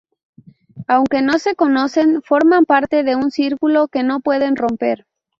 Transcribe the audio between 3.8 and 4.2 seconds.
que no